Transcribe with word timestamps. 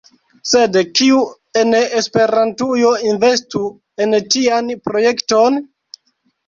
Sed 0.51 0.77
kiu 0.99 1.19
en 1.61 1.75
Esperantujo 2.01 2.95
investu 3.13 3.63
en 4.07 4.19
tian 4.35 4.75
projekton? 4.91 5.67